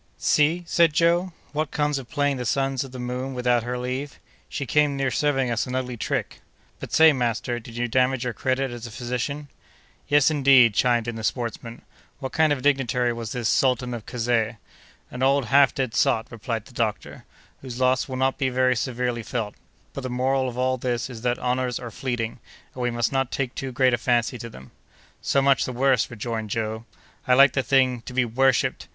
"See," 0.17 0.63
said 0.65 0.93
Joe, 0.93 1.31
"what 1.51 1.69
comes 1.69 1.99
of 1.99 2.09
playing 2.09 2.37
the 2.37 2.43
sons 2.47 2.83
of 2.83 2.91
the 2.91 2.97
moon 2.97 3.35
without 3.35 3.61
her 3.61 3.77
leave! 3.77 4.19
She 4.49 4.65
came 4.65 4.97
near 4.97 5.11
serving 5.11 5.51
us 5.51 5.67
an 5.67 5.75
ugly 5.75 5.95
trick. 5.95 6.41
But 6.79 6.91
say, 6.91 7.13
master, 7.13 7.59
did 7.59 7.77
you 7.77 7.87
damage 7.87 8.23
your 8.23 8.33
credit 8.33 8.71
as 8.71 8.87
a 8.87 8.89
physician?" 8.89 9.47
"Yes, 10.07 10.31
indeed," 10.31 10.73
chimed 10.73 11.07
in 11.07 11.17
the 11.17 11.23
sportsman. 11.23 11.83
"What 12.17 12.31
kind 12.31 12.51
of 12.51 12.57
a 12.57 12.61
dignitary 12.63 13.13
was 13.13 13.31
this 13.31 13.47
Sultan 13.47 13.93
of 13.93 14.07
Kazeh?" 14.07 14.57
"An 15.11 15.21
old 15.21 15.45
half 15.53 15.71
dead 15.71 15.93
sot," 15.93 16.25
replied 16.31 16.65
the 16.65 16.73
doctor, 16.73 17.23
"whose 17.61 17.79
loss 17.79 18.07
will 18.09 18.17
not 18.17 18.39
be 18.39 18.49
very 18.49 18.75
severely 18.75 19.21
felt. 19.21 19.53
But 19.93 20.01
the 20.01 20.09
moral 20.09 20.49
of 20.49 20.57
all 20.57 20.77
this 20.77 21.11
is 21.11 21.21
that 21.21 21.37
honors 21.37 21.77
are 21.79 21.91
fleeting, 21.91 22.39
and 22.73 22.81
we 22.81 22.89
must 22.89 23.11
not 23.11 23.29
take 23.29 23.53
too 23.53 23.71
great 23.71 23.93
a 23.93 23.99
fancy 23.99 24.39
to 24.39 24.49
them." 24.49 24.71
"So 25.21 25.43
much 25.43 25.63
the 25.63 25.71
worse!" 25.71 26.09
rejoined 26.09 26.49
Joe. 26.49 26.85
"I 27.27 27.35
liked 27.35 27.53
the 27.53 27.61
thing—to 27.61 28.13
be 28.15 28.25
worshipped! 28.25 28.87